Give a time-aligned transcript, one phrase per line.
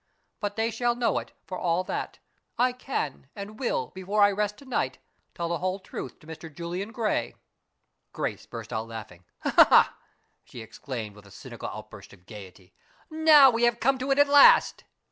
[0.39, 2.17] But they shall know it, for all that.
[2.57, 4.97] I can, and will, before I rest to night,
[5.35, 6.51] tell the whole truth to Mr.
[6.51, 7.35] Julian Gray."
[8.11, 9.25] Grace burst out laughing.
[9.45, 9.95] "Aha!"
[10.43, 12.73] she exclaimed, with a cynical outburst of gayety.
[13.11, 14.85] "Now we have come to it at last!"